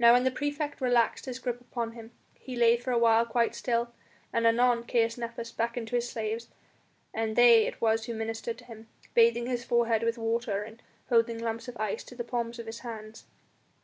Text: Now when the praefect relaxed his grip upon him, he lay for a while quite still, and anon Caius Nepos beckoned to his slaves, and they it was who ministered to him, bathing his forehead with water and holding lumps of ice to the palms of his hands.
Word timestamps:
Now 0.00 0.14
when 0.14 0.24
the 0.24 0.32
praefect 0.32 0.80
relaxed 0.80 1.26
his 1.26 1.38
grip 1.38 1.60
upon 1.60 1.92
him, 1.92 2.10
he 2.34 2.56
lay 2.56 2.76
for 2.76 2.90
a 2.90 2.98
while 2.98 3.24
quite 3.24 3.54
still, 3.54 3.92
and 4.32 4.44
anon 4.44 4.82
Caius 4.82 5.16
Nepos 5.16 5.52
beckoned 5.52 5.86
to 5.86 5.94
his 5.94 6.08
slaves, 6.10 6.48
and 7.14 7.36
they 7.36 7.66
it 7.68 7.80
was 7.80 8.06
who 8.06 8.14
ministered 8.14 8.58
to 8.58 8.64
him, 8.64 8.88
bathing 9.14 9.46
his 9.46 9.64
forehead 9.64 10.02
with 10.02 10.18
water 10.18 10.64
and 10.64 10.82
holding 11.08 11.38
lumps 11.38 11.68
of 11.68 11.76
ice 11.76 12.02
to 12.02 12.16
the 12.16 12.24
palms 12.24 12.58
of 12.58 12.66
his 12.66 12.80
hands. 12.80 13.26